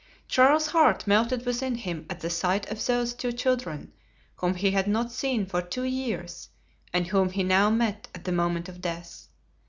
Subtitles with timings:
[0.27, 3.93] Charles's heart melted within him at the sight of those two children,
[4.37, 6.49] whom he had not seen for two years
[6.91, 9.27] and whom he now met at the moment of death.